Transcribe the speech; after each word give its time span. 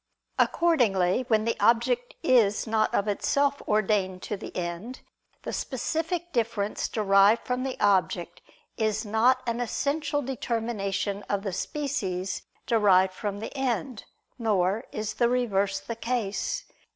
Accordingly 0.39 1.25
when 1.27 1.45
the 1.45 1.55
object 1.59 2.15
is 2.23 2.65
not 2.65 2.91
of 2.91 3.07
itself 3.07 3.61
ordained 3.67 4.23
to 4.23 4.35
the 4.35 4.57
end, 4.57 5.01
the 5.43 5.53
specific 5.53 6.33
difference 6.33 6.87
derived 6.87 7.45
from 7.45 7.61
the 7.61 7.79
object 7.79 8.41
is 8.77 9.05
not 9.05 9.43
an 9.45 9.59
essential 9.59 10.23
determination 10.23 11.21
of 11.29 11.43
the 11.43 11.53
species 11.53 12.41
derived 12.65 13.13
from 13.13 13.41
the 13.41 13.55
end, 13.55 14.05
nor 14.39 14.85
is 14.91 15.13
the 15.13 15.29
reverse 15.29 15.79
the 15.79 15.95
case. 15.95 16.65